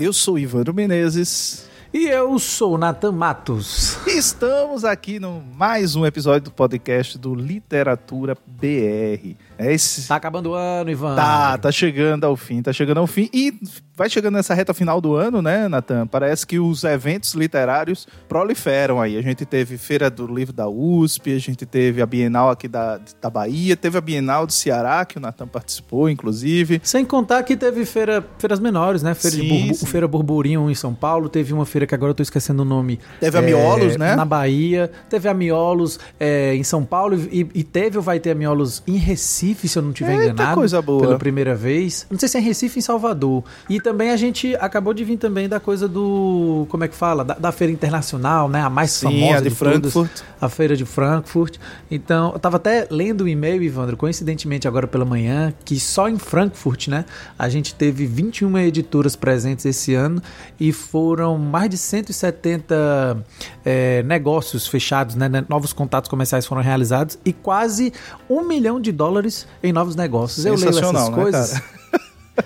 [0.00, 1.68] Eu sou Ivandro Menezes.
[1.92, 3.98] E eu sou Nathan Matos.
[4.06, 9.34] Estamos aqui no mais um episódio do podcast do Literatura BR.
[9.58, 10.06] É esse...
[10.06, 11.16] Tá acabando o ano, Ivan.
[11.16, 13.28] Tá, tá chegando ao fim, tá chegando ao fim.
[13.34, 13.52] E
[14.00, 16.06] vai chegando nessa reta final do ano, né, Natan?
[16.06, 19.18] Parece que os eventos literários proliferam aí.
[19.18, 22.98] A gente teve Feira do Livro da USP, a gente teve a Bienal aqui da,
[23.20, 26.80] da Bahia, teve a Bienal do Ceará, que o Natan participou, inclusive.
[26.82, 29.12] Sem contar que teve feira, feiras menores, né?
[29.12, 32.14] Feira, Sim, de Burbu, feira Burburinho em São Paulo, teve uma feira que agora eu
[32.14, 32.98] tô esquecendo o nome.
[33.20, 34.16] Teve a Miolos, é, né?
[34.16, 38.30] Na Bahia, teve a Miolos é, em São Paulo e, e teve ou vai ter
[38.30, 40.56] a Miolos em Recife, se eu não tiver Eita, enganado.
[40.56, 41.02] coisa boa.
[41.02, 42.06] Pela primeira vez.
[42.10, 43.44] Não sei se é em Recife em Salvador.
[43.68, 46.64] E também a gente acabou de vir também da coisa do.
[46.68, 47.24] Como é que fala?
[47.24, 48.62] Da, da feira internacional, né?
[48.62, 50.22] A mais Sim, famosa a de todas Frankfurt.
[50.40, 51.56] a feira de Frankfurt.
[51.90, 56.18] Então, eu tava até lendo o e-mail, Ivandro, coincidentemente agora pela manhã, que só em
[56.18, 57.04] Frankfurt, né,
[57.36, 60.22] a gente teve 21 editoras presentes esse ano
[60.58, 63.24] e foram mais de 170
[63.64, 67.92] é, negócios fechados, né, né, novos contatos comerciais foram realizados e quase
[68.28, 70.46] um milhão de dólares em novos negócios.
[70.46, 71.52] Eu leio essas né, coisas.
[71.54, 71.79] cara?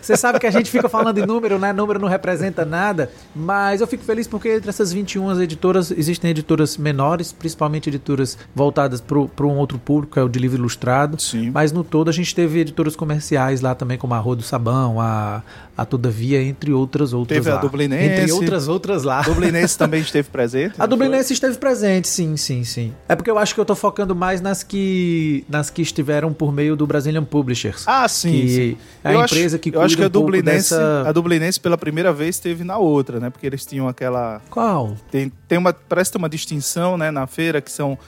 [0.01, 1.73] Você sabe que a gente fica falando em número, né?
[1.73, 6.77] Número não representa nada, mas eu fico feliz porque entre essas 21 editoras existem editoras
[6.77, 11.21] menores, principalmente editoras voltadas para um outro público, que é o de livro ilustrado.
[11.21, 11.51] Sim.
[11.51, 15.01] Mas no todo a gente teve editoras comerciais lá também, como a Rua do Sabão,
[15.01, 15.43] a,
[15.77, 17.61] a Todavia, entre outras outras Teve a lá.
[17.61, 18.05] Dublinense.
[18.05, 19.23] Entre outras outras lá.
[19.23, 20.75] Dublinense também esteve presente.
[20.79, 22.93] A Dublinense esteve presente, sim, sim, sim.
[23.09, 26.53] É porque eu acho que eu tô focando mais nas que nas que estiveram por
[26.53, 27.85] meio do Brazilian Publishers.
[27.85, 27.93] foi?
[27.93, 28.33] Ah, sim.
[28.33, 28.77] que sim.
[29.03, 31.77] é a Eu empresa acho, que acho que a um Dublinense, dessa- a Dublinense pela
[31.79, 33.31] primeira vez esteve na outra, né?
[33.31, 34.97] Porque eles tinham aquela Qual?
[35.11, 37.99] tem, tem uma parece ter uma distinção, né, na feira que são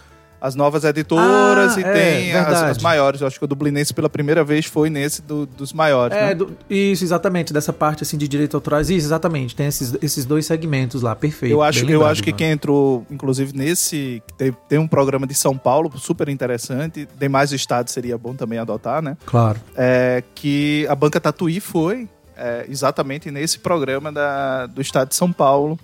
[0.41, 3.21] as novas editoras Ah, e é, tem as, as maiores.
[3.21, 6.35] Eu acho que a Dublinense pela primeira vez foi nesse do- dos maiores, É, né?
[6.35, 8.91] do- isso, exatamente, dessa parte assim de direitos autorais.
[8.91, 9.55] Isso, exatamente.
[9.57, 11.53] Tem esses, esses dois segmentos lá, perfeito.
[11.53, 12.37] Eu acho, bem eu lembrado, acho que Ivan.
[12.37, 14.23] quem entrou, inclusive, nesse.
[14.27, 17.09] que Tem, tem um programa de São Paulo super interessante.
[17.19, 19.17] Demais estados seria bom também adotar, né?
[19.27, 19.59] Claro.
[19.75, 25.33] É, que a banca Tatuí foi é, exatamente nesse programa da, do estado de São
[25.33, 25.79] Paulo.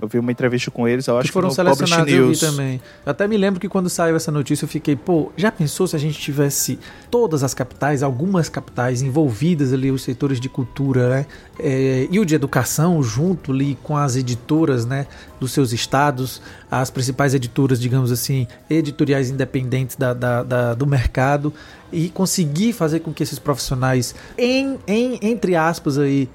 [0.00, 2.80] Eu vi uma entrevista com eles, eu acho que foram que selecionados eu vi também.
[3.04, 5.96] Eu até me lembro que quando saiu essa notícia eu fiquei, pô, já pensou se
[5.96, 6.78] a gente tivesse
[7.10, 11.26] todas as capitais, algumas capitais envolvidas ali, os setores de cultura, né?
[11.58, 15.06] É, e o de educação junto ali com as editoras, né?
[15.40, 21.52] Dos seus estados, as principais editoras, digamos assim, editoriais independentes da, da- da- do mercado
[21.92, 26.28] e conseguir fazer com que esses profissionais, em, em entre aspas aí,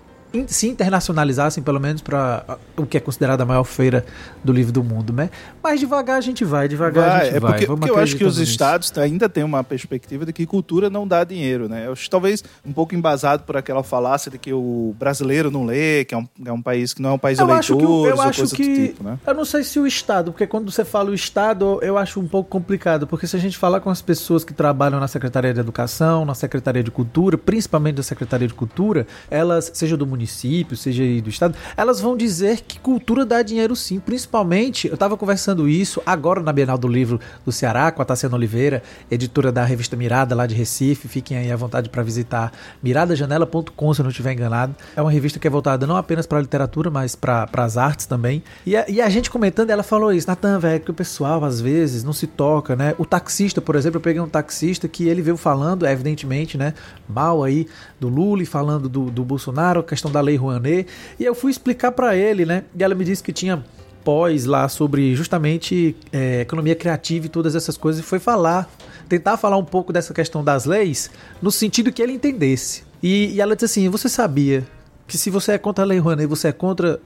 [0.48, 4.06] se internacionalizassem pelo menos para o que é considerada a maior feira
[4.44, 5.30] do livro do mundo, né?
[5.62, 7.52] Mas devagar a gente vai, devagar a Vai, gente é vai.
[7.52, 8.52] porque, porque eu acho que os nisso.
[8.52, 11.88] estados ainda têm uma perspectiva de que cultura não dá dinheiro, né?
[11.88, 16.06] Eu acho talvez um pouco embasado por aquela falácia de que o brasileiro não lê,
[16.06, 17.90] que é um, é um país que não é um país eu acho que, eu
[17.90, 19.20] ou acho coisa que do tipo, né?
[19.26, 22.28] eu não sei se o estado, porque quando você fala o estado, eu acho um
[22.28, 25.60] pouco complicado, porque se a gente falar com as pessoas que trabalham na Secretaria de
[25.60, 31.04] Educação, na Secretaria de Cultura, principalmente da Secretaria de Cultura, elas, seja do município, seja
[31.04, 35.68] aí do estado, elas vão dizer que cultura dá dinheiro sim, principalmente, eu estava conversando
[35.68, 39.96] isso agora na Bienal do Livro do Ceará com a Tassiana Oliveira, editora da revista
[39.96, 42.52] Mirada lá de Recife, fiquem aí à vontade para visitar
[42.82, 44.76] miradajanela.com, se eu não estiver enganado.
[44.96, 48.06] É uma revista que é voltada não apenas para a literatura, mas para as artes
[48.06, 48.44] também.
[48.66, 51.62] E a, e a gente comentando, ela falou isso, Natan, velho, que o pessoal às
[51.62, 52.94] vezes não se toca, né?
[52.98, 56.74] O taxista, por exemplo, eu peguei um taxista que ele veio falando, evidentemente, né,
[57.08, 57.68] mal aí
[58.00, 60.88] do Lula e falando do, do Bolsonaro, questão da lei Rouanet,
[61.20, 62.64] e eu fui explicar para ele, né?
[62.78, 63.64] E ela me disse que tinha
[64.04, 68.70] pós lá sobre justamente é, economia criativa e todas essas coisas e foi falar,
[69.08, 71.10] tentar falar um pouco dessa questão das leis
[71.42, 72.84] no sentido que ele entendesse.
[73.02, 74.66] E, e ela disse assim: Você sabia
[75.08, 77.00] que se você é contra a lei Rouanet, você é contra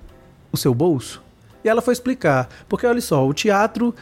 [0.51, 1.21] o seu bolso?
[1.63, 2.47] E ela foi explicar.
[2.69, 3.93] Porque olha só, o teatro,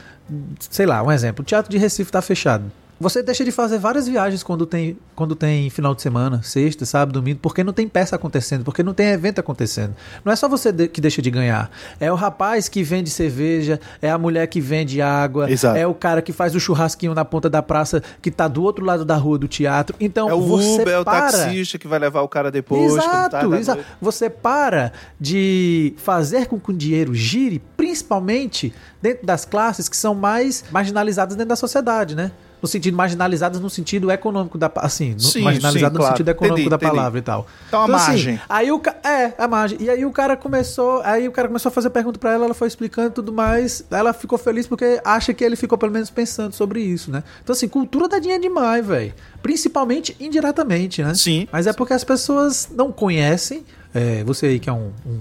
[0.69, 2.71] sei lá, um exemplo: o teatro de Recife está fechado.
[3.03, 7.19] Você deixa de fazer várias viagens quando tem, quando tem final de semana, sexta, sábado,
[7.19, 9.93] domingo, porque não tem peça acontecendo, porque não tem evento acontecendo.
[10.23, 11.69] Não é só você de, que deixa de ganhar.
[11.99, 15.77] É o rapaz que vende cerveja, é a mulher que vende água, Exato.
[15.77, 18.85] é o cara que faz o churrasquinho na ponta da praça que tá do outro
[18.85, 19.97] lado da rua do teatro.
[19.99, 21.29] Então, É o você Uber, é o para...
[21.29, 22.95] taxista que vai levar o cara depois.
[22.95, 23.85] tá Exato, noite.
[23.99, 30.15] Você para de fazer com que o dinheiro gire, principalmente dentro das classes que são
[30.15, 32.31] mais marginalizadas dentro da sociedade, né?
[32.63, 36.13] No sentido marginalizadas no sentido econômico da assim, Sim, marginalizado sim, no claro.
[36.13, 36.91] sentido econômico Entendi, da entendi.
[36.91, 37.45] palavra e tal.
[37.67, 38.41] Então, a assim, margem.
[38.47, 39.77] aí o é, a margem.
[39.81, 42.53] E aí o cara começou, aí o cara começou a fazer pergunta pra ela, ela
[42.53, 43.83] foi explicando tudo mais.
[43.91, 47.21] Ela ficou feliz porque acha que ele ficou pelo menos pensando sobre isso, né?
[47.43, 49.13] Então assim, cultura dá dinheiro demais, velho.
[49.41, 51.13] Principalmente indiretamente, né?
[51.15, 51.49] Sim.
[51.51, 53.65] Mas é porque as pessoas não conhecem.
[53.93, 55.19] é, você aí que é um, um,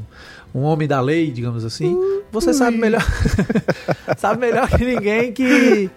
[0.54, 1.98] um homem da lei, digamos assim,
[2.30, 3.04] você sabe melhor.
[4.16, 5.90] sabe melhor que ninguém que.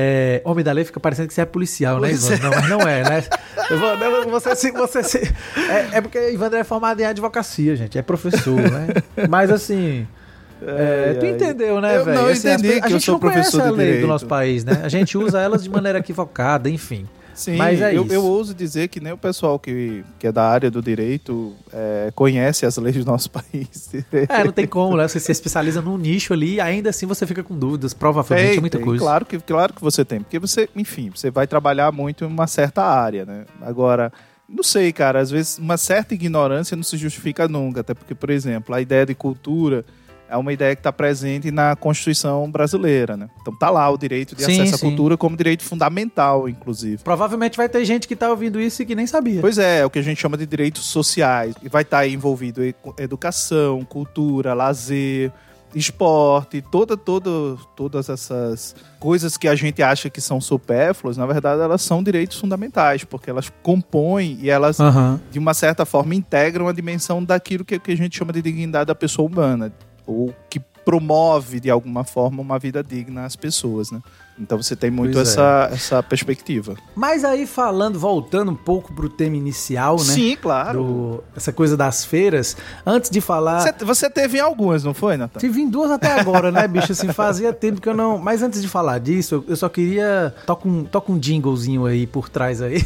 [0.00, 2.36] É, homem da lei fica parecendo que você é policial, né, Ivan?
[2.40, 3.24] Não, mas não é, né?
[3.68, 4.70] Não, você se.
[4.70, 7.98] Você se é, é porque Ivan é formado em advocacia, gente.
[7.98, 8.86] É professor, né?
[9.28, 10.06] Mas assim.
[10.62, 11.32] É, tu ai.
[11.32, 12.16] entendeu, né, velho?
[12.22, 14.06] não Assim, as entendi a que eu gente sou não conhece a lei do direito.
[14.06, 14.80] nosso país, né?
[14.84, 17.04] A gente usa elas de maneira equivocada, enfim.
[17.38, 18.12] Sim, Mas é eu, isso.
[18.12, 22.10] eu ouso dizer que nem o pessoal que, que é da área do direito é,
[22.12, 23.90] conhece as leis do nosso país.
[24.28, 25.06] É, não tem como, né?
[25.06, 27.94] Você se especializa num nicho ali e ainda assim você fica com dúvidas.
[27.94, 28.84] Provavelmente Tem, é muita tem.
[28.84, 29.04] coisa.
[29.04, 30.18] Claro que, claro que você tem.
[30.20, 33.44] Porque você, enfim, você vai trabalhar muito em uma certa área, né?
[33.62, 34.12] Agora,
[34.48, 37.82] não sei, cara, às vezes uma certa ignorância não se justifica nunca.
[37.82, 39.84] Até porque, por exemplo, a ideia de cultura
[40.28, 43.28] é uma ideia que está presente na Constituição brasileira, né?
[43.40, 44.86] Então tá lá o direito de Sim, acesso à sim.
[44.86, 47.02] cultura como direito fundamental, inclusive.
[47.02, 49.40] Provavelmente vai ter gente que tá ouvindo isso e que nem sabia.
[49.40, 51.54] Pois é, é o que a gente chama de direitos sociais.
[51.62, 55.32] E vai estar envolvido em educação, cultura, lazer,
[55.74, 57.30] esporte, toda, toda,
[57.76, 62.38] todas essas coisas que a gente acha que são supérfluas, na verdade elas são direitos
[62.38, 65.20] fundamentais, porque elas compõem e elas, Aham.
[65.30, 68.86] de uma certa forma, integram a dimensão daquilo que, que a gente chama de dignidade
[68.86, 69.72] da pessoa humana,
[70.08, 74.00] ou que promove, de alguma forma, uma vida digna às pessoas, né?
[74.40, 75.30] Então você tem muito Pois é.
[75.32, 76.76] essa, essa perspectiva.
[76.96, 80.04] Mas aí falando, voltando um pouco pro tema inicial, né?
[80.04, 80.82] Sim, claro.
[80.82, 82.56] Do- essa coisa das feiras,
[82.86, 83.60] antes de falar.
[83.60, 85.40] Você, você teve em algumas, não foi, Natan?
[85.40, 86.92] Tive em duas até agora, né, bicho?
[86.92, 88.16] Assim, fazia tempo que eu não.
[88.16, 90.32] Mas antes de falar disso, eu, eu só queria.
[90.46, 92.80] Toca um, toca um jinglezinho aí por trás aí.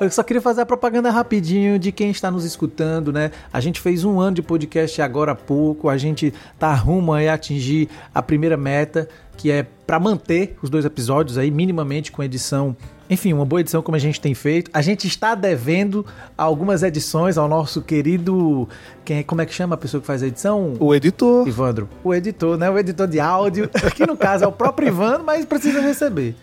[0.00, 3.30] Eu só queria fazer a propaganda rapidinho de quem está nos escutando, né?
[3.52, 7.28] A gente fez um ano de podcast agora há pouco, a gente tá rumo aí
[7.28, 9.06] a atingir a primeira meta,
[9.36, 12.74] que é para manter os dois episódios aí minimamente com edição.
[13.10, 14.70] Enfim, uma boa edição como a gente tem feito.
[14.72, 18.66] A gente está devendo algumas edições ao nosso querido,
[19.04, 20.76] quem é, como é que chama a pessoa que faz a edição?
[20.80, 21.46] O editor.
[21.46, 22.70] Ivandro, o editor, né?
[22.70, 26.34] O editor de áudio, que no caso é o próprio Ivandro, mas precisa receber.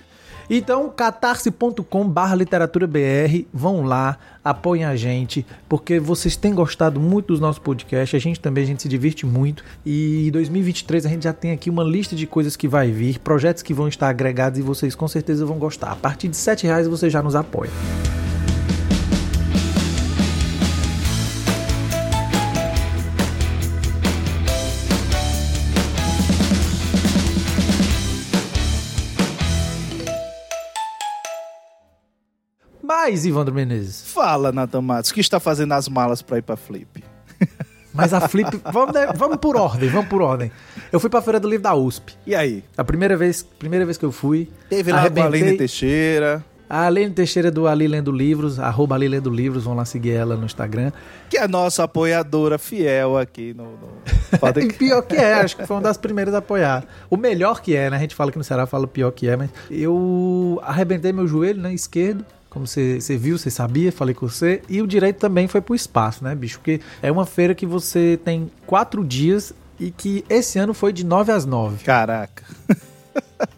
[0.50, 7.28] Então, catarse.com barra literatura BR, vão lá, apoiem a gente, porque vocês têm gostado muito
[7.28, 11.10] dos nossos podcasts, a gente também, a gente se diverte muito, e em 2023 a
[11.10, 14.08] gente já tem aqui uma lista de coisas que vai vir, projetos que vão estar
[14.08, 15.92] agregados e vocês com certeza vão gostar.
[15.92, 17.72] A partir de 7 reais você já nos apoia.
[33.10, 36.58] Mas, Ivandro Menezes, Fala, Natan Matos, o que está fazendo as malas para ir para
[36.58, 37.04] Flip?
[37.94, 38.50] Mas a Flip.
[38.72, 40.52] vamos, né, vamos por ordem, vamos por ordem.
[40.92, 42.16] Eu fui pra Feira do Livro da USP.
[42.28, 42.64] E aí?
[42.78, 44.50] A primeira vez, primeira vez que eu fui.
[44.70, 45.42] Teve lá com a arrebentei.
[45.42, 49.86] Aline Teixeira, A Aline Teixeira do Ali Lendo Livros, arroba Ali Lendo Livros, vão lá
[49.86, 50.92] seguir ela no Instagram.
[51.30, 53.64] que é nossa apoiadora fiel aqui no...
[53.64, 54.38] no...
[54.40, 56.86] Pode- E pior que é, acho que foi uma das primeiras a apoiar.
[57.10, 57.96] O melhor que é, né?
[57.98, 61.26] A gente fala que no Ceará fala o pior que é, mas eu arrebentei meu
[61.26, 61.74] joelho, né?
[61.74, 62.24] Esquerdo.
[62.58, 64.64] Como você, você viu, você sabia, falei com você.
[64.68, 66.58] E o direito também foi pro espaço, né, bicho?
[66.58, 71.06] Porque é uma feira que você tem quatro dias e que esse ano foi de
[71.06, 71.84] 9 às 9.
[71.84, 72.44] Caraca.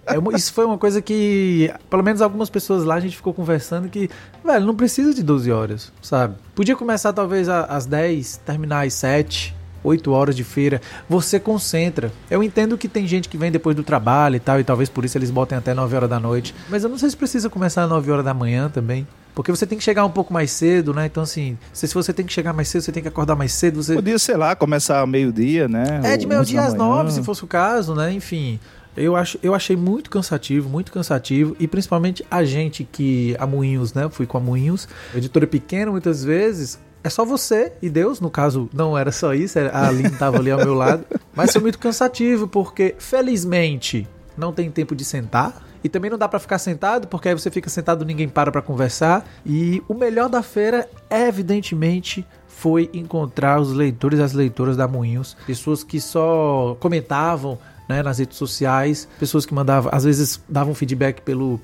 [0.05, 3.33] É uma- isso foi uma coisa que, pelo menos algumas pessoas lá, a gente ficou
[3.33, 4.09] conversando que,
[4.43, 6.35] velho, não precisa de 12 horas, sabe?
[6.53, 10.81] Podia começar talvez às 10, terminar às 7, 8 horas de feira.
[11.07, 12.11] Você concentra.
[12.29, 15.05] Eu entendo que tem gente que vem depois do trabalho e tal, e talvez por
[15.05, 16.53] isso eles botem até 9 horas da noite.
[16.69, 19.07] Mas eu não sei se precisa começar às 9 horas da manhã também.
[19.39, 21.05] Porque você tem que chegar um pouco mais cedo, né?
[21.05, 23.81] Então, assim, se você tem que chegar mais cedo, você tem que acordar mais cedo.
[23.81, 26.01] Você Podia, sei lá, começar ao meio-dia, né?
[26.03, 28.11] é de meio-dia 11 às nove, se fosse o caso, né?
[28.11, 28.59] Enfim.
[28.97, 33.33] Eu, acho, eu achei muito cansativo, muito cansativo, e principalmente a gente que.
[33.39, 34.09] A Moinhos, né?
[34.09, 36.77] Fui com a Moinhos, editora pequena muitas vezes.
[37.03, 40.51] É só você e Deus, no caso, não era só isso, a Aline estava ali
[40.51, 41.05] ao meu lado.
[41.33, 45.65] Mas foi muito cansativo, porque felizmente não tem tempo de sentar.
[45.81, 48.61] E também não dá para ficar sentado, porque aí você fica sentado ninguém para para
[48.61, 49.25] conversar.
[49.45, 55.37] E o melhor da feira, evidentemente, foi encontrar os leitores e as leitoras da Moinhos,
[55.47, 61.21] pessoas que só comentavam né, nas redes sociais, pessoas que mandavam, às vezes davam feedback
[61.21, 61.59] pelo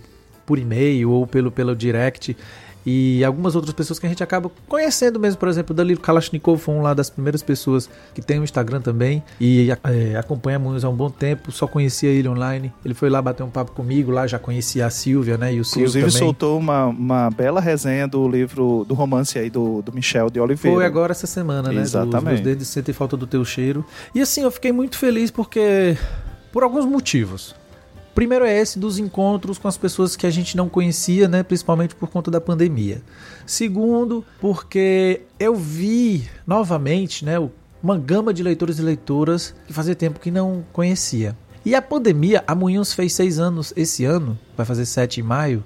[0.45, 2.37] por e-mail ou pelo, pelo direct
[2.85, 6.59] e algumas outras pessoas que a gente acaba conhecendo mesmo, por exemplo, o Danilo Kalashnikov
[6.59, 10.89] foi uma das primeiras pessoas que tem um Instagram também e é, acompanha Munhoz há
[10.89, 12.71] um bom tempo, só conhecia ele online.
[12.83, 15.61] Ele foi lá bater um papo comigo, lá já conhecia a Silvia, né, e o
[15.61, 20.39] Inclusive soltou uma, uma bela resenha do livro, do romance aí do, do Michel de
[20.39, 20.77] Oliveira.
[20.77, 22.15] Foi agora essa semana, né, Exatamente.
[22.15, 23.83] Dos meus dedos sentem falta do teu cheiro.
[24.13, 25.97] E assim, eu fiquei muito feliz porque
[26.51, 27.55] por alguns motivos.
[28.15, 31.93] Primeiro é esse dos encontros com as pessoas que a gente não conhecia, né, principalmente
[31.93, 33.01] por conta da pandemia.
[33.45, 37.36] Segundo, porque eu vi novamente, né,
[37.84, 41.36] uma gama de leitores e leitoras que fazia tempo que não conhecia.
[41.65, 45.62] E a pandemia, a Moinhos fez seis anos esse ano, vai fazer sete em maio.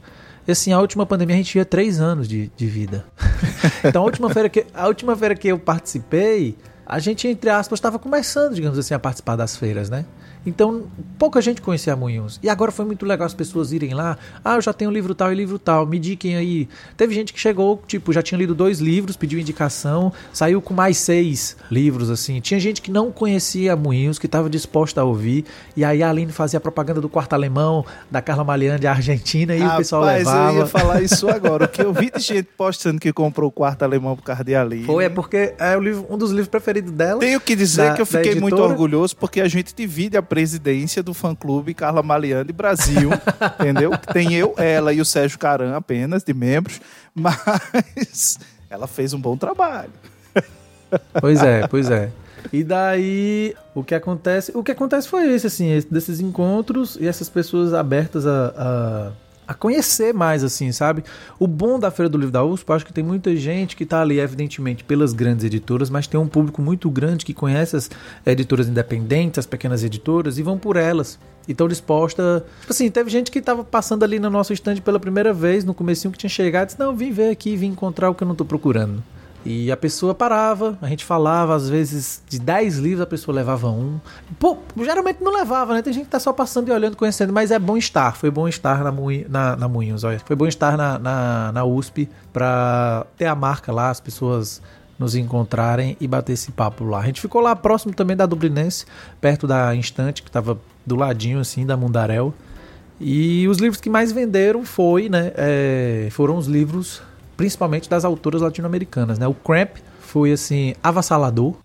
[0.47, 3.05] E assim, a última pandemia a gente tinha três anos de, de vida.
[3.85, 7.77] então a última, feira que, a última feira que eu participei, a gente, entre aspas,
[7.77, 10.05] estava começando, digamos assim, a participar das feiras, né?
[10.45, 10.83] Então,
[11.17, 12.39] pouca gente conhecia Moinhos.
[12.41, 14.17] E agora foi muito legal as pessoas irem lá.
[14.43, 15.85] Ah, eu já tenho livro tal e livro tal.
[15.85, 16.67] Me diquem aí.
[16.95, 20.97] Teve gente que chegou, tipo, já tinha lido dois livros, pediu indicação, saiu com mais
[20.97, 22.39] seis livros, assim.
[22.39, 25.45] Tinha gente que não conhecia Moinhos, que estava disposta a ouvir.
[25.75, 29.59] E aí a Aline fazia propaganda do quarto alemão, da Carla Malian de Argentina, e
[29.59, 30.53] Rapaz, o pessoal levava.
[30.53, 31.65] eu ia falar isso agora.
[31.65, 34.55] o que eu vi de gente postando que comprou o quarto alemão por causa de
[34.55, 34.85] Aline.
[34.85, 37.19] Foi, é porque é livro, um dos livros preferidos dela.
[37.19, 41.01] Tenho que dizer da, que eu fiquei muito orgulhoso, porque a gente divide a presidência
[41.01, 43.09] do fã-clube Carla Maliani Brasil,
[43.59, 43.91] entendeu?
[44.13, 46.79] Tem eu, ela e o Sérgio Caran apenas, de membros,
[47.13, 49.91] mas ela fez um bom trabalho.
[51.19, 52.09] Pois é, pois é.
[52.53, 54.51] E daí, o que acontece?
[54.55, 59.11] O que acontece foi esse, assim, desses encontros e essas pessoas abertas a, a
[59.49, 61.03] a conhecer mais, assim, sabe?
[61.39, 63.99] O bom da Feira do Livro da USP, acho que tem muita gente que está
[63.99, 67.89] ali, evidentemente, pelas grandes editoras, mas tem um público muito grande que conhece as
[68.23, 71.17] editoras independentes, as pequenas editoras, e vão por elas.
[71.47, 72.43] E estão dispostas.
[72.59, 75.73] Tipo assim, teve gente que estava passando ali no nosso stand pela primeira vez, no
[75.73, 78.27] comecinho que tinha chegado, e disse, não, vim ver aqui, vim encontrar o que eu
[78.27, 79.03] não estou procurando.
[79.45, 83.69] E a pessoa parava, a gente falava, às vezes, de 10 livros a pessoa levava
[83.69, 83.99] um.
[84.37, 85.81] Pô, geralmente não levava, né?
[85.81, 88.17] Tem gente que tá só passando e olhando, conhecendo, mas é bom estar.
[88.17, 88.91] Foi bom estar na,
[89.29, 90.19] na, na Moinhos, olha.
[90.19, 94.61] Foi bom estar na, na, na USP pra ter a marca lá, as pessoas
[94.99, 96.99] nos encontrarem e bater esse papo lá.
[96.99, 98.85] A gente ficou lá próximo também da Dublinense,
[99.21, 102.33] perto da Instante, que tava do ladinho, assim, da Mundarel.
[102.99, 107.01] E os livros que mais venderam foi, né, é, foram os livros
[107.39, 109.25] principalmente das autoras latino-americanas, né?
[109.25, 111.55] O Cramp foi assim avassalador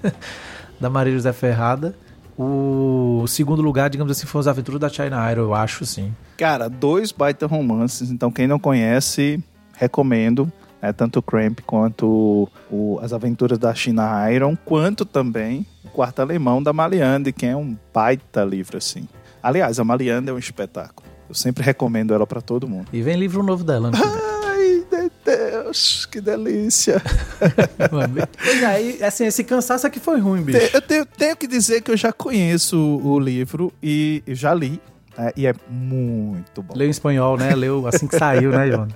[0.80, 1.94] da Maria José Ferrada.
[2.38, 6.14] O segundo lugar, digamos assim, foi As Aventuras da China Iron, eu acho, sim.
[6.38, 8.10] Cara, dois baita romances.
[8.10, 9.38] Então, quem não conhece,
[9.74, 10.50] recomendo.
[10.80, 16.20] É, tanto o Cramp quanto o, As Aventuras da China Iron, quanto também o Quarto
[16.22, 19.06] Alemão da Maliande, que é um baita livro, assim.
[19.42, 21.06] Aliás, a Maliande é um espetáculo.
[21.28, 22.86] Eu sempre recomendo ela para todo mundo.
[22.94, 23.98] E vem livro novo dela, né?
[26.10, 27.02] Que delícia.
[28.42, 30.58] pois é, assim, esse cansaço aqui foi ruim, bicho.
[30.72, 34.80] Eu tenho, tenho, que dizer que eu já conheço o livro e já li.
[35.18, 36.74] É, e é muito bom.
[36.76, 37.54] Leu em espanhol, né?
[37.54, 38.88] Leu assim que saiu, né, João?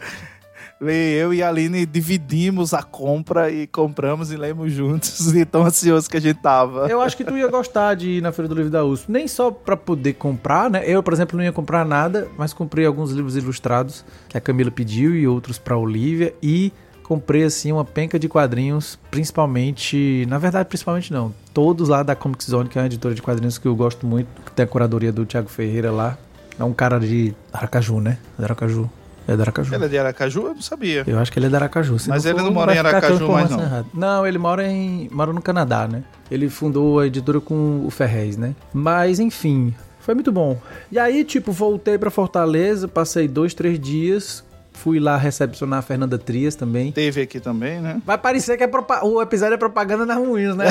[0.88, 6.08] Eu e a Aline dividimos a compra e compramos e lemos juntos, de tão ansioso
[6.08, 6.86] que a gente tava.
[6.88, 9.28] Eu acho que tu ia gostar de ir na Feira do Livro da USP, nem
[9.28, 10.82] só para poder comprar, né?
[10.86, 14.70] Eu, por exemplo, não ia comprar nada, mas comprei alguns livros ilustrados que a Camila
[14.70, 16.72] pediu e outros para Olivia e
[17.02, 22.44] comprei assim uma penca de quadrinhos, principalmente, na verdade, principalmente não, todos lá da Comic
[22.44, 25.12] Zone, que é uma editora de quadrinhos que eu gosto muito, que tem a curadoria
[25.12, 26.16] do Thiago Ferreira lá.
[26.58, 28.18] É um cara de Aracaju, né?
[28.38, 28.88] Aracaju.
[29.30, 29.74] É de Aracaju.
[29.74, 30.40] Ele é de Aracaju?
[30.48, 31.04] Eu não sabia.
[31.06, 31.98] Eu acho que ele é de Aracaju.
[32.00, 33.86] Se Mas não ele for, não mora em Aracaju mais não.
[33.94, 36.02] Não, ele mora em mora no Canadá, né?
[36.28, 38.56] Ele fundou a editora com o Ferrez, né?
[38.74, 40.58] Mas enfim, foi muito bom.
[40.90, 44.44] E aí, tipo, voltei para Fortaleza, passei dois, três dias.
[44.72, 46.90] Fui lá recepcionar a Fernanda Trias também.
[46.90, 48.00] Teve aqui também, né?
[48.04, 48.70] Vai parecer que é
[49.02, 50.66] o episódio é propaganda nas ruins, né?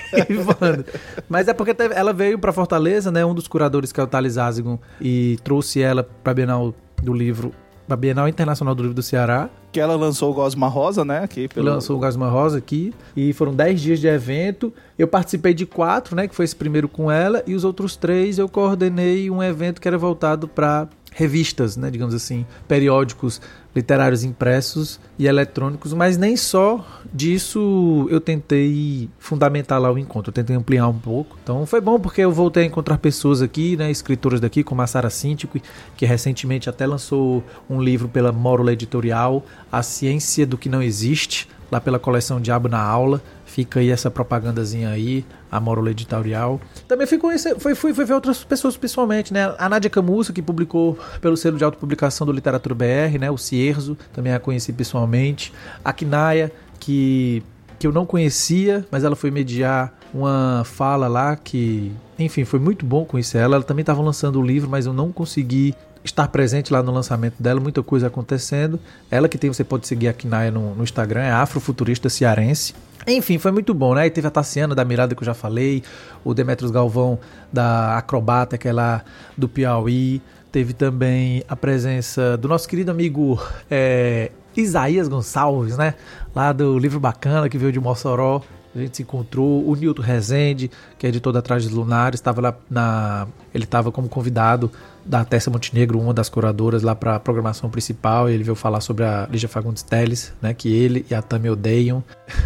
[1.28, 1.94] Mas é porque teve...
[1.94, 3.24] ela veio para Fortaleza, né?
[3.24, 7.52] Um dos curadores que é o Thales Azigon e trouxe ela pra Bienal do livro
[7.94, 9.48] a Bienal Internacional do Livro do Ceará.
[9.72, 11.22] Que ela lançou o Gosma Rosa, né?
[11.22, 11.70] Aqui pelo...
[11.70, 12.92] Lançou o Gosma Rosa aqui.
[13.16, 14.72] E foram 10 dias de evento.
[14.98, 16.26] Eu participei de quatro, né?
[16.26, 17.42] Que foi esse primeiro com ela.
[17.46, 22.14] E os outros três eu coordenei um evento que era voltado para revistas, né, digamos
[22.14, 23.40] assim, periódicos
[23.74, 30.34] literários impressos e eletrônicos, mas nem só disso eu tentei fundamentar lá o encontro, eu
[30.34, 31.36] tentei ampliar um pouco.
[31.42, 34.86] Então foi bom porque eu voltei a encontrar pessoas aqui, né, escritoras daqui, como a
[34.86, 35.60] Sara Cíntico,
[35.96, 41.48] que recentemente até lançou um livro pela Mórola Editorial, A Ciência do que Não Existe,
[41.70, 43.22] lá pela coleção Diabo na Aula.
[43.44, 46.60] Fica aí essa propagandazinha aí, a Mórola Editorial.
[46.88, 49.54] Também fui, conhecer, foi, fui, fui ver outras pessoas pessoalmente, né?
[49.58, 53.30] A Nádia Camussa, que publicou pelo selo de autopublicação do Literatura BR, né?
[53.30, 55.52] O Cierzo, também a conheci pessoalmente.
[55.84, 57.42] A Kinaya, que,
[57.78, 62.84] que eu não conhecia, mas ela foi mediar uma fala lá que, enfim, foi muito
[62.84, 63.56] bom conhecer ela.
[63.56, 67.42] Ela também estava lançando o livro, mas eu não consegui estar presente lá no lançamento
[67.42, 68.78] dela, muita coisa acontecendo.
[69.10, 72.74] Ela que tem, você pode seguir a Kinaya no, no Instagram, é Afrofuturista Cearense.
[73.06, 74.06] Enfim, foi muito bom, né?
[74.06, 75.82] E teve a Tassiana da Mirada que eu já falei,
[76.24, 77.18] o Demetrios Galvão
[77.52, 79.02] da Acrobata, que é lá
[79.36, 80.20] do Piauí.
[80.52, 83.40] Teve também a presença do nosso querido amigo
[83.70, 85.94] é, Isaías Gonçalves, né?
[86.34, 88.42] Lá do Livro Bacana, que veio de Mossoró.
[88.74, 89.66] A gente se encontrou.
[89.68, 93.26] O Nilton Rezende, que é editor da Trajes Lunares, estava lá na.
[93.52, 94.70] Ele estava como convidado
[95.04, 98.28] da Tessa Montenegro, uma das curadoras lá para a programação principal.
[98.28, 100.54] Ele veio falar sobre a Lígia Fagundes Teles, né?
[100.54, 102.04] Que ele e a Tami odeiam.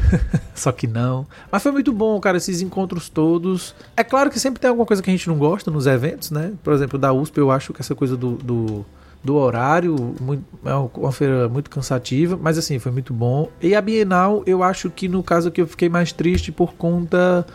[0.55, 1.27] Só que não.
[1.53, 3.75] Mas foi muito bom, cara, esses encontros todos.
[3.95, 6.53] É claro que sempre tem alguma coisa que a gente não gosta nos eventos, né?
[6.63, 8.87] Por exemplo, da USP, eu acho que essa coisa do, do
[9.25, 13.49] do horário, muito, é uma feira muito cansativa, mas assim, foi muito bom.
[13.61, 17.47] E a Bienal, eu acho que no caso aqui eu fiquei mais triste por conta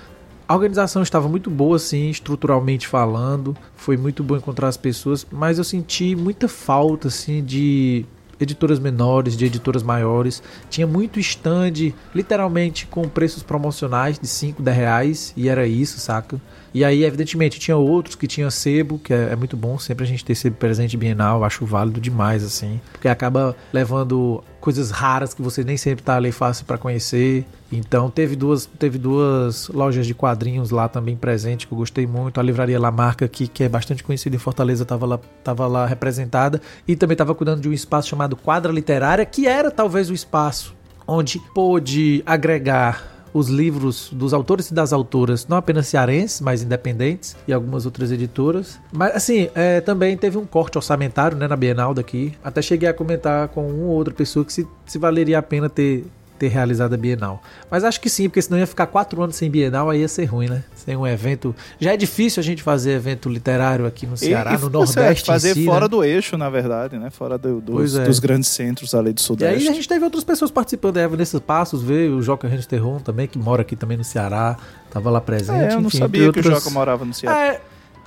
[0.49, 3.55] a organização estava muito boa, assim, estruturalmente falando.
[3.75, 8.03] Foi muito bom encontrar as pessoas, mas eu senti muita falta, assim, de
[8.39, 10.41] editoras menores, de editoras maiores.
[10.67, 16.41] Tinha muito stand, literalmente com preços promocionais de 5, 10 reais, e era isso, saca?
[16.73, 20.07] E aí, evidentemente, tinha outros que tinha sebo, que é, é, muito bom sempre a
[20.07, 25.41] gente ter sebo presente bienal, acho válido demais, assim, porque acaba levando coisas raras que
[25.41, 27.45] você nem sempre tá ali fácil para conhecer.
[27.71, 32.39] Então teve duas, teve duas lojas de quadrinhos lá também presente que eu gostei muito.
[32.39, 36.95] A livraria Lamarca que é bastante conhecida em Fortaleza, estava lá, tava lá representada e
[36.95, 40.75] também estava cuidando de um espaço chamado Quadra Literária, que era talvez o espaço
[41.07, 47.35] onde pôde agregar os livros dos autores e das autoras, não apenas cearenses, mas independentes
[47.47, 48.79] e algumas outras editoras.
[48.91, 52.33] Mas assim, é, também teve um corte orçamentário né, na Bienal daqui.
[52.43, 55.69] Até cheguei a comentar com uma ou outra pessoa que se, se valeria a pena
[55.69, 56.05] ter
[56.39, 57.43] ter realizado a Bienal.
[57.69, 60.25] Mas acho que sim, porque senão ia ficar quatro anos sem Bienal, aí ia ser
[60.25, 60.63] ruim, né?
[60.73, 61.53] Sem um evento.
[61.79, 65.25] Já é difícil a gente fazer evento literário aqui no Ceará, e, no Nordeste.
[65.25, 65.87] fazer si, fora né?
[65.89, 67.09] do eixo, na verdade, né?
[67.09, 68.05] Fora do, dos, é.
[68.05, 69.63] dos, grandes centros ali do Sudeste.
[69.63, 72.99] E aí a gente teve outras pessoas participando da nesses Passos, veio o Joca Rensteron
[72.99, 74.57] também, que mora aqui também no Ceará,
[74.89, 75.59] tava lá presente.
[75.59, 77.53] É, eu não enfim, sabia que o Joca morava no Ceará.
[77.53, 77.61] É,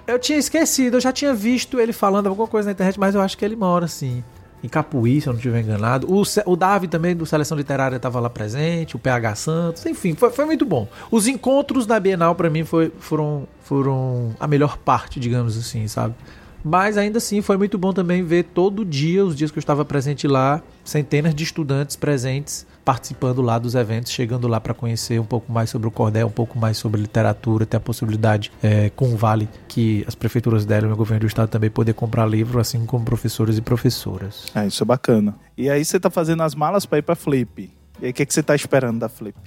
[0.07, 3.21] eu tinha esquecido, eu já tinha visto ele falando alguma coisa na internet, mas eu
[3.21, 4.23] acho que ele mora, sim
[4.63, 6.07] em Capuí, se eu não estiver enganado.
[6.13, 10.31] O, o Davi também, do Seleção Literária, estava lá presente, o PH Santos, enfim, foi,
[10.31, 10.87] foi muito bom.
[11.11, 16.15] Os encontros da Bienal, para mim, foi, foram, foram a melhor parte, digamos assim, sabe?
[16.65, 19.85] Mas ainda assim foi muito bom também ver todo dia, os dias que eu estava
[19.85, 25.25] presente lá, centenas de estudantes presentes participando lá dos eventos, chegando lá para conhecer um
[25.25, 29.13] pouco mais sobre o cordel, um pouco mais sobre literatura, ter a possibilidade é, com
[29.13, 32.61] o Vale que as prefeituras deram e o governo do estado também poder comprar livro,
[32.61, 34.47] assim como professores e professoras.
[34.55, 35.37] É, isso é bacana.
[35.57, 37.71] E aí você tá fazendo as malas para ir para Flip.
[38.01, 39.39] E aí o que, é que você tá esperando da Flip?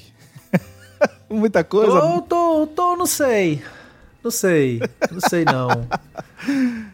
[1.30, 1.99] Muita coisa?
[1.99, 3.62] Tô, tô, tô, não sei.
[4.25, 4.81] Não sei.
[5.11, 5.85] Não sei não.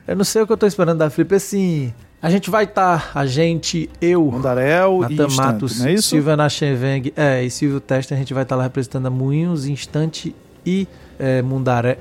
[0.06, 1.34] eu não sei o que eu tô esperando da Flip.
[1.34, 5.94] Assim, a gente vai estar, tá, a gente, eu, Mundarel Natan e Matos, não é
[5.94, 6.10] isso?
[6.10, 9.66] Silvia Nachenveng é, e Silvio Testa, a gente vai estar tá lá representando a Moinhos,
[9.66, 10.86] Instante e
[11.18, 11.96] é, Mundarel.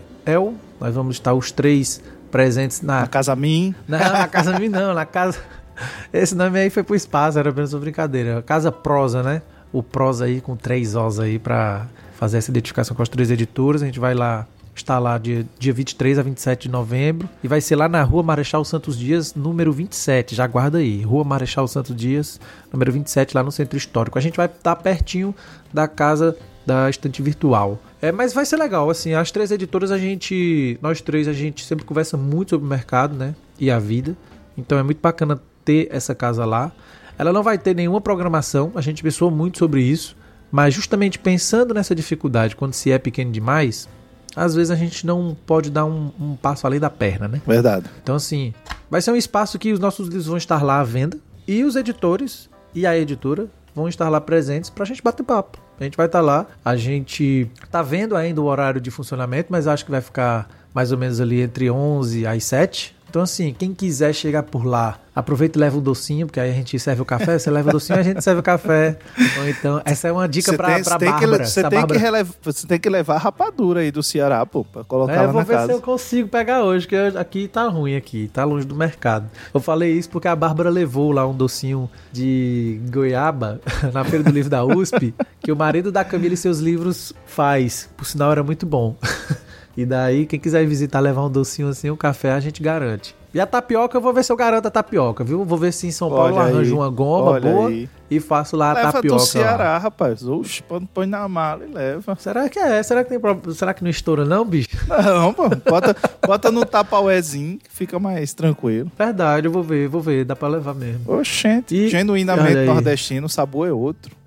[0.80, 3.02] Nós vamos estar os três presentes na...
[3.02, 3.72] Na Casa Min.
[3.86, 5.38] Não, na Casa Min não, na Casa...
[6.12, 8.42] Esse nome aí foi pro espaço, era apenas uma brincadeira.
[8.42, 9.42] Casa Prosa, né?
[9.72, 11.86] O Prosa aí com três Os aí pra
[12.18, 13.80] fazer essa identificação com as três editoras.
[13.80, 17.60] A gente vai lá está lá dia, dia 23 a 27 de novembro e vai
[17.60, 20.34] ser lá na Rua Marechal Santos Dias, número 27.
[20.34, 22.40] Já guarda aí, Rua Marechal Santos Dias,
[22.72, 24.18] número 27, lá no Centro Histórico.
[24.18, 25.34] A gente vai estar pertinho
[25.72, 27.78] da casa da estante virtual.
[28.00, 31.64] É, mas vai ser legal, assim, as três editoras a gente, nós três a gente
[31.64, 34.16] sempre conversa muito sobre o mercado, né, e a vida.
[34.56, 36.72] Então é muito bacana ter essa casa lá.
[37.18, 40.16] Ela não vai ter nenhuma programação, a gente pensou muito sobre isso,
[40.50, 43.88] mas justamente pensando nessa dificuldade, quando se é pequeno demais,
[44.36, 47.40] às vezes a gente não pode dar um, um, passo além da perna, né?
[47.46, 47.86] Verdade.
[48.02, 48.54] Então, assim,
[48.90, 51.76] vai ser um espaço que os nossos livros vão estar lá à venda, E os
[51.76, 55.58] editores e a editora vão estar lá presentes para a gente bater papo.
[55.78, 56.46] A gente vai estar lá.
[56.64, 60.92] A gente tá vendo ainda o horário de funcionamento, mas acho que vai ficar mais
[60.92, 62.94] ou menos ali entre 11 às 7.
[63.10, 66.54] Então, assim, quem quiser chegar por lá, aproveita e leva um docinho, porque aí a
[66.54, 68.96] gente serve o café, você leva o docinho e a gente serve o café.
[69.36, 71.44] Ou então, essa é uma dica pra tem Bárbara.
[71.44, 72.24] Você, tem Bárbara...
[72.24, 75.32] que você tem que levar a rapadura aí do Ceará, pô, pra colocar é, lá
[75.32, 75.66] vou ver casa.
[75.66, 79.28] se eu consigo pegar hoje, que eu, aqui tá ruim aqui, tá longe do mercado.
[79.52, 83.60] Eu falei isso porque a Bárbara levou lá um docinho de goiaba
[83.92, 87.90] na Feira do Livro da USP, que o marido da Camila e seus livros faz.
[87.96, 88.94] Por sinal, era muito bom.
[89.80, 93.16] E daí, quem quiser visitar, levar um docinho assim, um café, a gente garante.
[93.32, 95.42] E a tapioca, eu vou ver se eu garanto a tapioca, viu?
[95.42, 97.88] Vou ver se em São Paulo Olha arranjo uma goma boa aí.
[98.10, 99.14] e faço lá leva a tapioca.
[99.16, 99.78] Leva Ceará, lá.
[99.78, 100.22] rapaz.
[100.22, 100.62] Oxe,
[100.92, 102.14] põe na mala e leva.
[102.16, 102.82] Será que é?
[102.82, 103.54] Será que tem problema?
[103.54, 104.68] Será que não estoura não, bicho?
[104.86, 105.48] Não, pô.
[105.48, 108.92] Bota, bota no tapauézinho que fica mais tranquilo.
[108.98, 110.26] Verdade, eu vou ver, vou ver.
[110.26, 111.10] Dá pra levar mesmo.
[111.10, 111.74] Oxente.
[111.74, 111.88] E...
[111.88, 114.19] Genuinamente nordestino, o sabor é outro.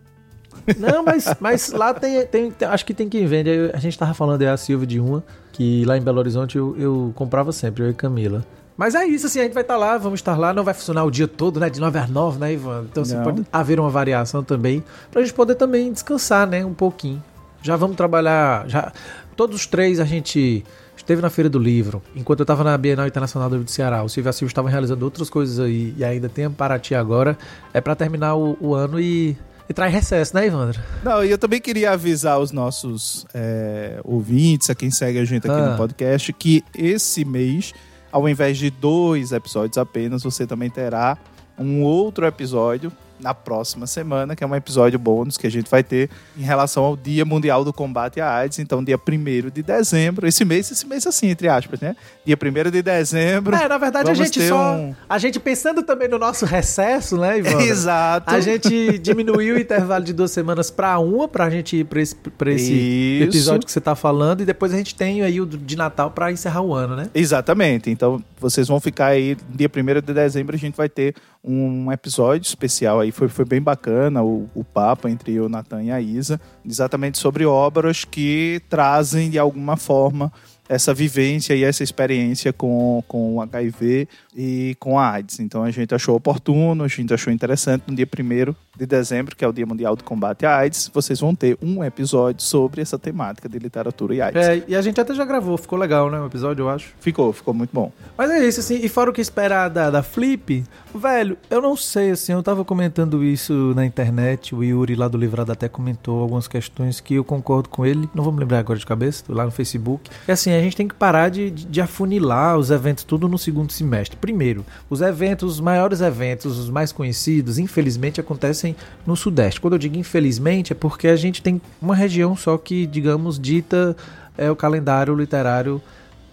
[0.77, 3.49] Não, mas, mas lá tem, tem, tem, Acho que tem quem vende.
[3.73, 6.75] A gente tava falando aí a Silvia de uma, que lá em Belo Horizonte eu,
[6.77, 8.45] eu comprava sempre, eu e Camila.
[8.75, 10.73] Mas é isso, assim, a gente vai estar tá lá, vamos estar lá, não vai
[10.73, 11.69] funcionar o dia todo, né?
[11.69, 12.85] De 9 às 9, né, Ivan?
[12.89, 17.23] Então, assim, pode haver uma variação também, pra gente poder também descansar, né, um pouquinho.
[17.61, 18.91] Já vamos trabalhar, já...
[19.35, 20.63] Todos os três a gente
[20.95, 24.03] esteve na Feira do Livro, enquanto eu estava na Bienal Internacional do Livro do Ceará.
[24.03, 26.93] O Silvio e a Silvia estavam realizando outras coisas aí, e ainda tem a Paraty
[26.93, 27.37] agora.
[27.73, 29.35] É para terminar o, o ano e
[29.67, 30.79] e traz recesso, né, Ivandro?
[31.03, 35.47] Não, e eu também queria avisar os nossos é, ouvintes, a quem segue a gente
[35.47, 35.71] aqui ah.
[35.71, 37.73] no podcast, que esse mês,
[38.11, 41.17] ao invés de dois episódios apenas, você também terá
[41.57, 42.91] um outro episódio
[43.23, 46.83] na próxima semana, que é um episódio bônus que a gente vai ter em relação
[46.83, 48.59] ao Dia Mundial do Combate à AIDS.
[48.59, 51.95] Então, dia 1 de dezembro, esse mês, esse mês assim, entre aspas, né?
[52.25, 53.55] Dia 1 de dezembro.
[53.55, 54.75] É, na verdade, a gente só.
[54.75, 54.93] Um...
[55.07, 57.61] A gente pensando também no nosso recesso, né, Ivan?
[57.61, 58.29] Exato.
[58.29, 62.15] A gente diminuiu o intervalo de duas semanas para uma, pra gente ir pra esse,
[62.15, 65.77] pra esse episódio que você tá falando, e depois a gente tem aí o de
[65.77, 67.09] Natal para encerrar o ano, né?
[67.15, 67.89] Exatamente.
[67.89, 72.45] Então, vocês vão ficar aí, dia 1 de dezembro, a gente vai ter um episódio
[72.45, 76.39] especial aí, foi, foi bem bacana o, o papo entre o Natan e a Isa,
[76.65, 80.31] exatamente sobre obras que trazem de alguma forma
[80.67, 85.39] essa vivência e essa experiência com, com o HIV e com a AIDS.
[85.39, 89.45] Então a gente achou oportuno, a gente achou interessante no dia 1 de dezembro, que
[89.45, 92.97] é o Dia Mundial do Combate à AIDS, vocês vão ter um episódio sobre essa
[92.97, 94.47] temática de literatura e AIDS.
[94.47, 96.19] É, e a gente até já gravou, ficou legal, né?
[96.19, 96.93] O episódio, eu acho.
[96.99, 97.91] Ficou, ficou muito bom.
[98.17, 100.63] Mas é isso, assim, e fora o que esperar da, da Flip,
[100.95, 105.17] velho, eu não sei, assim, eu tava comentando isso na internet, o Yuri lá do
[105.17, 108.79] Livrado até comentou algumas questões que eu concordo com ele, não vou me lembrar agora
[108.79, 110.09] de cabeça, lá no Facebook.
[110.27, 113.71] E assim, a gente tem que parar de, de afunilar os eventos tudo no segundo
[113.71, 114.17] semestre.
[114.17, 119.61] Primeiro, os eventos, os maiores eventos, os mais conhecidos, infelizmente acontecem no Sudeste.
[119.61, 123.95] Quando eu digo infelizmente, é porque a gente tem uma região só que, digamos, dita
[124.37, 125.81] é o calendário literário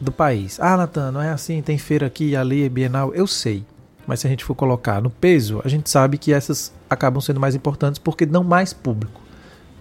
[0.00, 0.58] do país.
[0.60, 3.14] Ah, Natan, não é assim, tem feira aqui ali, Bienal.
[3.14, 3.64] Eu sei.
[4.06, 7.38] Mas se a gente for colocar no peso, a gente sabe que essas acabam sendo
[7.38, 9.20] mais importantes porque dão mais público.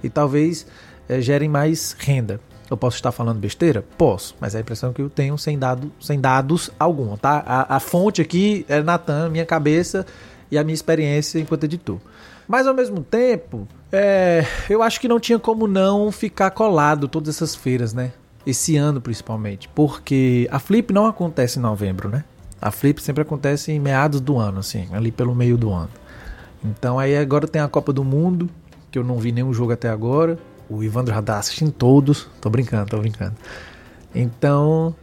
[0.03, 0.67] E talvez
[1.07, 2.39] é, gerem mais renda.
[2.69, 3.83] Eu posso estar falando besteira?
[3.97, 7.43] Posso, mas é a impressão que eu tenho sem, dado, sem dados algum, tá?
[7.45, 10.05] A, a fonte aqui é Natan, minha cabeça
[10.51, 11.99] e a minha experiência enquanto editor.
[12.47, 17.35] Mas ao mesmo tempo, é, eu acho que não tinha como não ficar colado todas
[17.35, 18.11] essas feiras, né?
[18.45, 22.23] Esse ano principalmente, porque a Flip não acontece em novembro, né?
[22.61, 25.89] A Flip sempre acontece em meados do ano, assim, ali pelo meio do ano.
[26.63, 28.49] Então aí agora tem a Copa do Mundo,
[28.91, 30.37] que eu não vi nenhum jogo até agora.
[30.69, 32.27] O Ivandro já tá assistindo todos.
[32.39, 33.35] Tô brincando, tô brincando.
[34.13, 34.95] Então.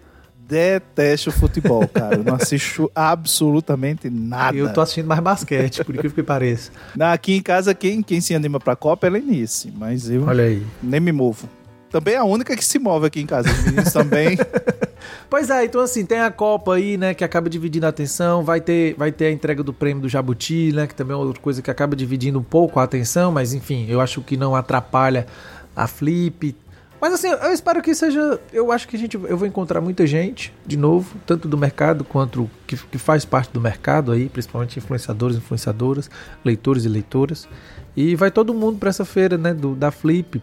[0.49, 2.17] Detesto futebol, cara.
[2.17, 4.57] Eu não assisto absolutamente nada.
[4.57, 6.71] Eu tô assistindo mais basquete, por incrível que pareça.
[7.01, 10.65] Aqui em casa, quem, quem se anima pra Copa é Lenice, mas eu Olha aí.
[10.81, 11.49] nem me movo.
[11.91, 13.51] Também é a única que se move aqui em casa.
[13.51, 14.39] Os meninos também.
[15.29, 18.61] Pois é, então assim, tem a Copa aí, né, que acaba dividindo a atenção, vai
[18.61, 21.61] ter, vai ter a entrega do prêmio do Jabuti, né, que também é outra coisa
[21.61, 25.27] que acaba dividindo um pouco a atenção, mas enfim, eu acho que não atrapalha
[25.77, 26.57] a Flip.
[26.99, 28.41] Mas assim, eu espero que seja.
[28.53, 32.03] Eu acho que a gente, eu vou encontrar muita gente, de novo, tanto do mercado
[32.03, 36.11] quanto que, que faz parte do mercado aí, principalmente influenciadores, influenciadoras,
[36.43, 37.47] leitores e leitoras.
[37.95, 40.43] E vai todo mundo para essa feira, né, do, da Flip,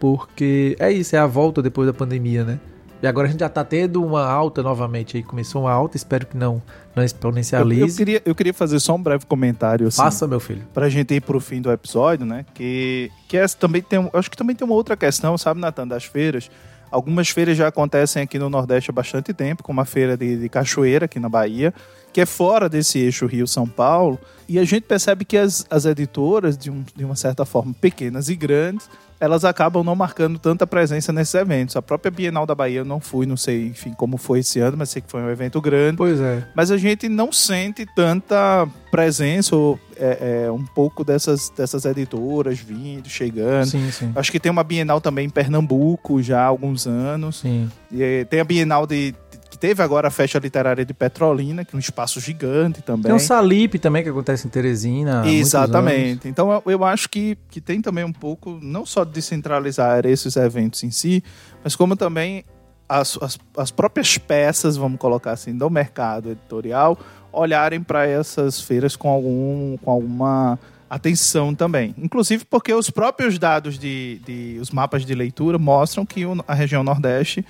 [0.00, 2.60] porque é isso, é a volta depois da pandemia, né?
[3.02, 5.24] E agora a gente já tá tendo uma alta novamente aí.
[5.24, 6.62] Começou uma alta, espero que não,
[6.94, 7.80] não exponencialize.
[7.80, 9.88] Eu, eu, queria, eu queria fazer só um breve comentário.
[9.88, 10.62] Assim, Passa, meu filho.
[10.72, 12.46] Pra gente ir pro fim do episódio, né?
[12.54, 14.08] Que, que essa também tem.
[14.12, 16.48] Acho que também tem uma outra questão, sabe, Natan, das feiras.
[16.92, 20.48] Algumas feiras já acontecem aqui no Nordeste há bastante tempo, como a feira de, de
[20.48, 21.72] Cachoeira, aqui na Bahia,
[22.12, 24.18] que é fora desse eixo Rio-São Paulo.
[24.46, 28.28] E a gente percebe que as, as editoras, de, um, de uma certa forma, pequenas
[28.28, 28.88] e grandes,
[29.22, 31.76] elas acabam não marcando tanta presença nesses eventos.
[31.76, 34.76] A própria Bienal da Bahia eu não fui, não sei, enfim, como foi esse ano,
[34.76, 35.96] mas sei que foi um evento grande.
[35.96, 36.44] Pois é.
[36.56, 42.58] Mas a gente não sente tanta presença ou é, é, um pouco dessas, dessas editoras
[42.58, 43.66] vindo, chegando.
[43.66, 44.12] Sim, sim.
[44.16, 47.38] Acho que tem uma Bienal também em Pernambuco já há alguns anos.
[47.38, 47.70] Sim.
[47.92, 49.14] E é, tem a Bienal de,
[49.62, 53.04] teve agora a Festa Literária de Petrolina, que é um espaço gigante também.
[53.04, 55.22] Tem um Salip também que acontece em Teresina.
[55.24, 56.26] Exatamente.
[56.26, 60.34] Então eu, eu acho que, que tem também um pouco, não só de descentralizar esses
[60.34, 61.22] eventos em si,
[61.62, 62.44] mas como também
[62.88, 66.98] as, as, as próprias peças, vamos colocar assim, do mercado editorial
[67.30, 70.58] olharem para essas feiras com, algum, com alguma
[70.90, 71.94] atenção também.
[71.96, 76.82] Inclusive porque os próprios dados de, de os mapas de leitura mostram que a região
[76.82, 77.46] Nordeste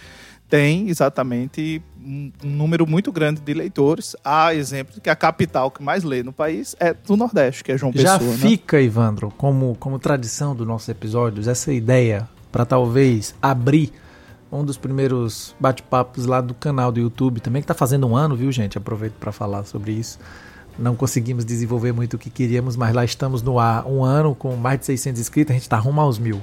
[0.53, 4.15] tem exatamente um, número muito grande de leitores.
[4.23, 7.73] Há exemplo de que a capital que mais lê no país é do Nordeste, que
[7.73, 8.19] é João Pessoa.
[8.19, 8.37] Já né?
[8.37, 8.83] fica, né?
[8.83, 13.95] Ivandro, como, como tradição dos nossos episódios, essa ideia para talvez abrir
[14.53, 18.37] um dos primeiros bate-papos lá do canal do YouTube também, que está fazendo um ano,
[18.37, 18.77] viu, gente?
[18.77, 20.19] Aproveito para falar sobre isso.
[20.79, 24.55] Não conseguimos desenvolver muito o que queríamos, mas lá estamos no ar um ano com
[24.55, 26.43] mais de 600 inscritos, a gente está rumo aos mil.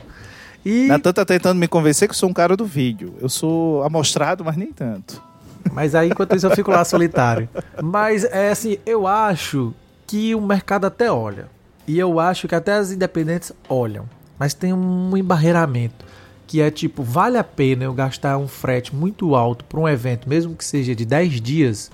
[0.65, 0.87] E...
[0.87, 3.13] Natan tá tentando me convencer que eu sou um cara do vídeo.
[3.21, 5.21] Eu sou amostrado, mas nem tanto.
[5.71, 7.47] Mas aí, enquanto isso, eu fico lá solitário.
[7.81, 9.73] Mas, é assim, eu acho
[10.07, 11.47] que o mercado até olha.
[11.87, 14.05] E eu acho que até as independentes olham.
[14.37, 16.05] Mas tem um embarreiramento.
[16.47, 20.27] Que é tipo, vale a pena eu gastar um frete muito alto para um evento,
[20.27, 21.91] mesmo que seja de 10 dias,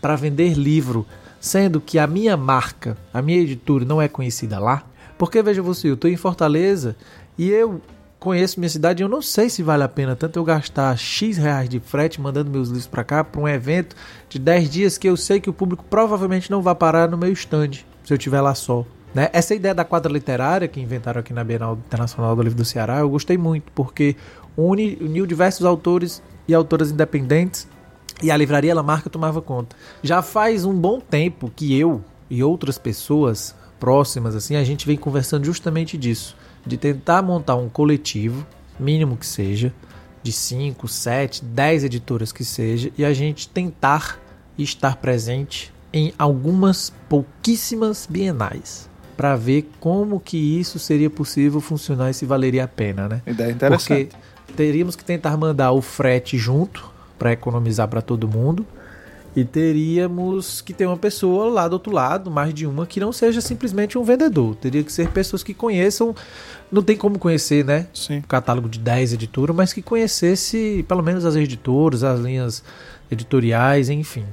[0.00, 1.06] para vender livro,
[1.40, 4.82] sendo que a minha marca, a minha editora não é conhecida lá?
[5.16, 6.96] Porque veja você, eu estou em Fortaleza
[7.38, 7.80] e eu
[8.22, 11.36] conheço minha cidade e eu não sei se vale a pena tanto eu gastar X
[11.36, 13.96] reais de frete mandando meus livros para cá para um evento
[14.28, 17.32] de 10 dias que eu sei que o público provavelmente não vai parar no meu
[17.32, 17.72] stand
[18.04, 18.86] se eu estiver lá só.
[19.12, 19.28] Né?
[19.32, 23.00] Essa ideia da quadra literária que inventaram aqui na Bienal Internacional do Livro do Ceará
[23.00, 24.14] eu gostei muito porque
[24.56, 27.66] une, uniu diversos autores e autoras independentes
[28.22, 29.74] e a livraria La Marca tomava conta.
[30.00, 33.52] Já faz um bom tempo que eu e outras pessoas
[33.82, 38.46] próximas assim a gente vem conversando justamente disso de tentar montar um coletivo,
[38.78, 39.72] mínimo que seja,
[40.22, 44.20] de 5, 7, 10 editoras que seja, e a gente tentar
[44.56, 52.14] estar presente em algumas pouquíssimas bienais para ver como que isso seria possível funcionar e
[52.14, 53.22] se valeria a pena, né?
[53.26, 54.06] Ideia interessante.
[54.06, 58.64] Porque teríamos que tentar mandar o frete junto para economizar para todo mundo
[59.34, 63.12] e teríamos que ter uma pessoa lá do outro lado, mais de uma, que não
[63.12, 64.54] seja simplesmente um vendedor.
[64.56, 66.14] Teria que ser pessoas que conheçam.
[66.70, 67.86] Não tem como conhecer, né?
[67.94, 68.18] Sim.
[68.18, 72.62] Um catálogo de 10 editoras, mas que conhecesse pelo menos as editoras, as linhas
[73.10, 74.24] editoriais, enfim.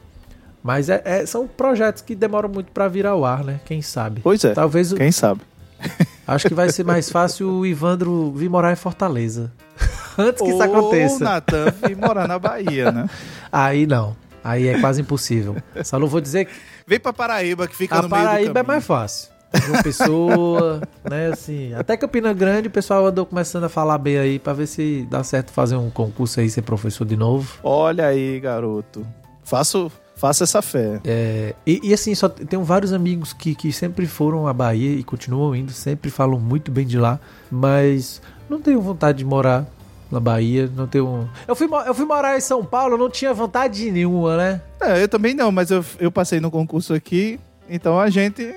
[0.62, 3.62] Mas é, é, são projetos que demoram muito para vir ao ar, né?
[3.66, 4.20] Quem sabe?
[4.22, 4.54] Pois é.
[4.54, 5.42] Talvez quem sabe?
[6.28, 9.52] Acho que vai ser mais fácil o Ivandro vir morar em Fortaleza.
[10.20, 11.16] Antes que Ou isso aconteça.
[11.16, 13.10] Ou o Natan vir morar na Bahia, né?
[13.50, 14.16] Aí não.
[14.44, 15.56] Aí é quase impossível.
[15.84, 16.52] Só não vou dizer que.
[16.86, 19.30] Vem pra Paraíba, que fica a no meio Paraíba é mais fácil.
[19.68, 21.74] Uma pessoa, né, assim.
[21.74, 25.24] Até Campina Grande o pessoal andou começando a falar bem aí pra ver se dá
[25.24, 27.58] certo fazer um concurso aí, ser professor de novo.
[27.64, 29.06] Olha aí, garoto.
[29.44, 31.00] Faço, faça essa fé.
[31.04, 35.04] É, e, e, assim, só tenho vários amigos que, que sempre foram à Bahia e
[35.04, 39.66] continuam indo, sempre falam muito bem de lá, mas não tenho vontade de morar
[40.12, 41.28] na Bahia, não tem um.
[41.48, 44.62] Eu fui, eu fui morar em São Paulo, não tinha vontade nenhuma, né?
[44.82, 48.54] É, eu também não, mas eu, eu passei no concurso aqui, então a gente.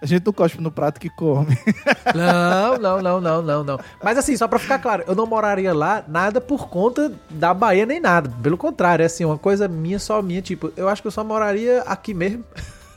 [0.00, 1.56] A gente não cospe no prato que come.
[2.12, 3.80] Não, não, não, não, não, não.
[4.02, 7.86] Mas assim, só pra ficar claro, eu não moraria lá nada por conta da Bahia
[7.86, 8.28] nem nada.
[8.42, 10.42] Pelo contrário, é assim, uma coisa minha, só minha.
[10.42, 12.44] Tipo, eu acho que eu só moraria aqui mesmo.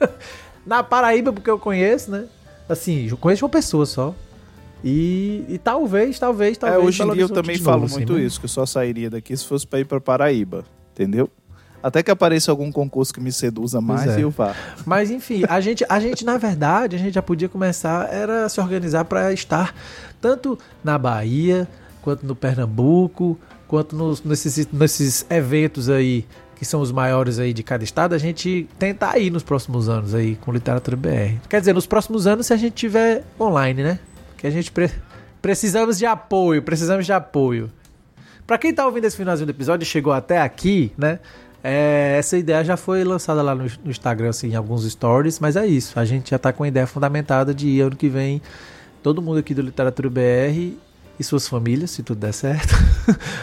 [0.66, 2.26] Na Paraíba, porque eu conheço, né?
[2.68, 4.16] Assim, eu conheço uma pessoa só.
[4.84, 6.82] E, e talvez, talvez, talvez.
[6.82, 8.22] É, hoje em dia eu também falo assim, muito né?
[8.22, 11.30] isso, que eu só sairia daqui se fosse para ir para Paraíba, entendeu?
[11.82, 14.20] Até que apareça algum concurso que me seduza mais é.
[14.20, 14.56] e eu vá.
[14.86, 18.60] Mas enfim, a gente, a gente, na verdade, a gente já podia começar era se
[18.60, 19.76] organizar para estar
[20.20, 21.68] tanto na Bahia,
[22.02, 27.62] quanto no Pernambuco, quanto nos, nesses, nesses eventos aí que são os maiores aí de
[27.62, 31.38] cada estado, a gente tentar ir nos próximos anos aí com literatura BR.
[31.50, 34.00] Quer dizer, nos próximos anos se a gente tiver online, né?
[34.38, 34.90] Que a gente pre
[35.42, 37.72] precisamos de apoio, precisamos de apoio.
[38.48, 41.20] Para quem tá ouvindo esse finalzinho do episódio e chegou até aqui, né?
[41.64, 45.56] É, essa ideia já foi lançada lá no, no, Instagram, assim, em alguns stories, mas
[45.56, 46.00] é isso.
[46.00, 48.40] A gente já tá com a ideia fundamentada de ano que vem
[49.02, 50.78] todo mundo aqui do Literatura BR
[51.20, 52.76] e suas famílias, se tudo der certo,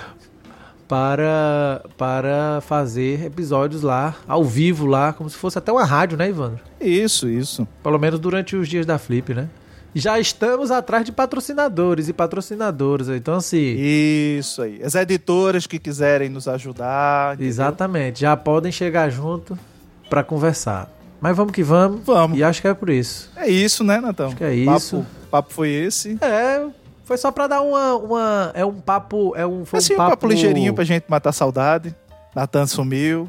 [0.87, 6.29] para, para fazer episódios lá, ao vivo lá, como se fosse até uma rádio, né,
[6.29, 6.61] Ivandro?
[6.81, 7.67] Isso, isso.
[7.83, 9.49] Pelo menos durante os dias da Flip, né?
[9.95, 13.59] Já estamos atrás de patrocinadores e patrocinadoras, então assim...
[13.59, 14.83] Isso aí.
[14.83, 17.35] As editoras que quiserem nos ajudar.
[17.35, 17.49] Entendeu?
[17.49, 19.59] Exatamente, já podem chegar junto
[20.09, 20.91] para conversar.
[21.23, 22.01] Mas vamos que vamos.
[22.05, 22.37] Vamos.
[22.37, 23.31] E acho que é por isso.
[23.37, 24.27] É isso, né, Natão?
[24.27, 24.97] Acho que é isso.
[24.97, 26.19] O papo, papo foi esse.
[26.21, 26.67] É,
[27.05, 27.95] foi só pra dar uma.
[27.95, 29.33] uma é um papo.
[29.37, 30.11] É um, foi assim, um papo...
[30.11, 31.95] papo ligeirinho pra gente matar a saudade.
[32.35, 33.29] Natan sumiu.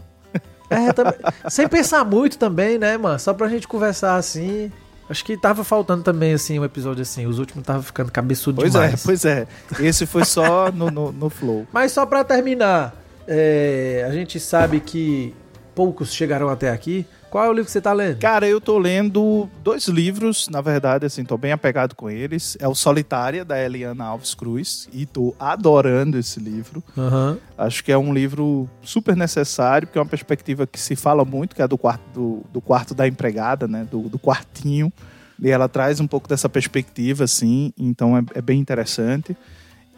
[0.70, 1.14] É, também,
[1.50, 3.20] sem pensar muito também, né, mano?
[3.20, 4.72] Só pra gente conversar assim.
[5.10, 7.26] Acho que tava faltando também, assim, um episódio assim.
[7.26, 9.04] Os últimos tava ficando cabeçudo pois demais.
[9.04, 9.88] Pois é, pois é.
[9.88, 11.68] Esse foi só no, no, no flow.
[11.74, 12.96] Mas só pra terminar,
[13.28, 15.34] é, a gente sabe que
[15.76, 17.06] poucos chegaram até aqui.
[17.34, 18.20] Qual é o livro que você tá lendo?
[18.20, 22.56] Cara, eu tô lendo dois livros, na verdade, assim, tô bem apegado com eles.
[22.60, 26.84] É o Solitária, da Eliana Alves Cruz, e tô adorando esse livro.
[26.96, 27.36] Uhum.
[27.58, 31.56] Acho que é um livro super necessário, porque é uma perspectiva que se fala muito,
[31.56, 34.94] que é do quarto, do, do quarto da empregada, né, do, do quartinho.
[35.42, 39.36] E ela traz um pouco dessa perspectiva, assim, então é, é bem interessante.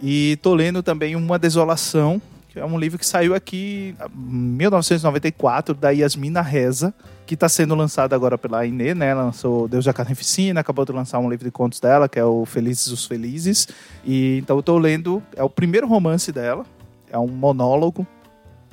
[0.02, 2.22] E tô lendo também Uma Desolação,
[2.56, 6.94] que é um livro que saiu aqui em 1994, da Yasmina Reza,
[7.26, 9.08] que está sendo lançado agora pela Inê, né?
[9.08, 12.24] Ela lançou Deus da Carnificina, acabou de lançar um livro de contos dela, que é
[12.24, 13.68] o Felizes os Felizes.
[14.06, 16.66] E então eu estou lendo, é o primeiro romance dela,
[17.12, 18.08] é um monólogo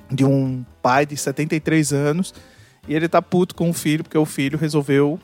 [0.09, 2.33] de um pai de 73 anos,
[2.87, 5.19] e ele tá puto com o filho, porque o filho resolveu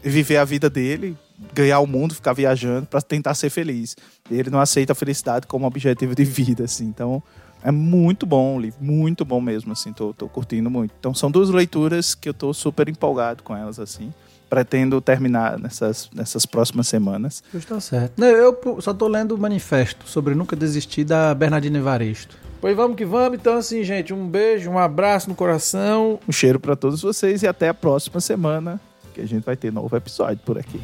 [0.00, 1.18] viver a vida dele,
[1.52, 3.96] ganhar o mundo, ficar viajando para tentar ser feliz.
[4.30, 6.84] Ele não aceita a felicidade como objetivo de vida, assim.
[6.84, 7.20] Então,
[7.64, 10.92] é muito bom o livro, muito bom mesmo, assim, tô, tô curtindo muito.
[11.00, 14.12] Então são duas leituras que eu tô super empolgado com elas, assim.
[14.50, 17.42] Pretendo terminar nessas, nessas próximas semanas.
[17.54, 18.22] Está certo.
[18.22, 22.36] Eu só tô lendo o manifesto sobre nunca desistir da Bernardina Evaristo.
[22.60, 23.38] Pois vamos que vamos.
[23.38, 26.20] Então, assim, gente, um beijo, um abraço no coração.
[26.28, 28.78] Um cheiro para todos vocês e até a próxima semana,
[29.14, 30.80] que a gente vai ter novo episódio por aqui.